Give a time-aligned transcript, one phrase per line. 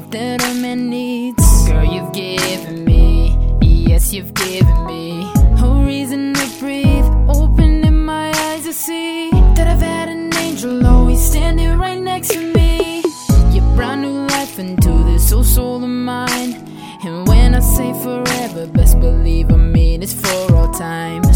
[0.00, 1.68] life that a man needs.
[1.68, 5.30] Girl, you've given me, yes, you've given me
[5.62, 7.04] a reason to breathe.
[7.28, 12.40] Opening my eyes to see that I've had an angel always standing right next to
[12.40, 13.02] me.
[13.52, 16.52] Your brand new life into this old soul of mine.
[17.04, 21.29] And when I say forever, best believe I mean it's for all time.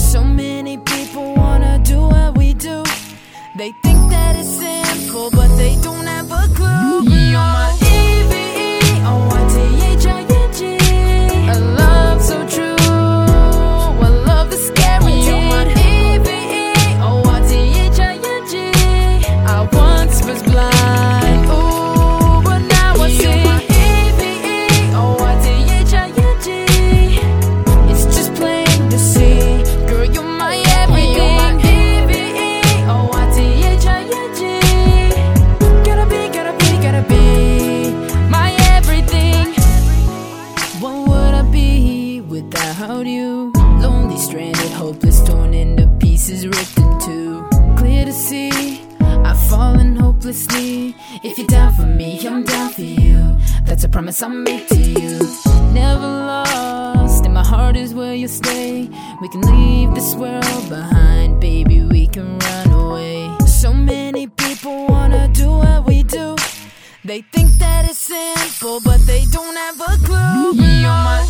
[44.95, 47.45] hopeless, torn into pieces, ripped in two.
[47.77, 50.95] Clear to see, I've fallen hopelessly.
[51.25, 53.37] If you're down for me, I'm down for you.
[53.65, 55.19] That's a promise I make to you.
[55.73, 58.89] Never lost, and my heart is where you stay.
[59.21, 63.37] We can leave this world behind, baby, we can run away.
[63.47, 66.37] So many people wanna do what we do.
[67.05, 70.55] They think that it's simple, but they don't have a clue.
[70.55, 71.24] You're my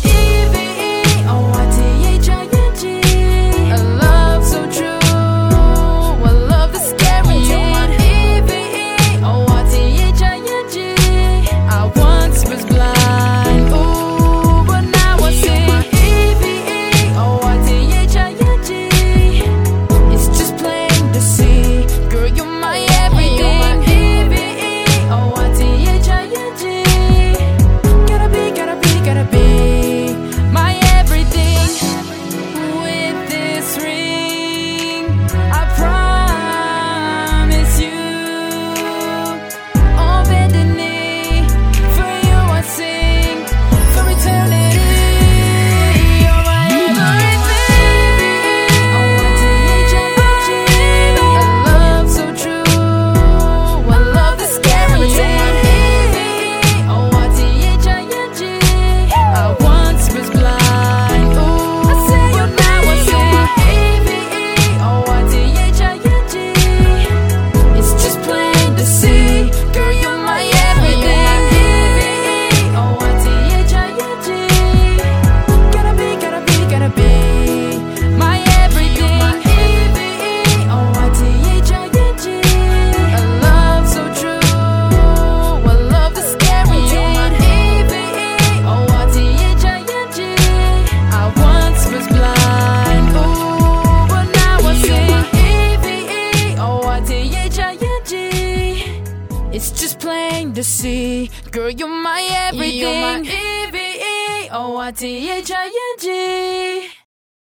[100.85, 101.31] see.
[101.51, 102.79] Girl, you're my everything.
[102.79, 104.49] You're my E-V-E-O-R-T-H-I-N-G.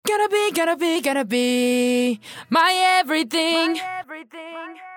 [0.06, 2.20] Gotta be, gotta be, gotta be
[2.50, 3.74] my everything.
[3.74, 4.52] My everything.
[4.54, 4.91] My everything.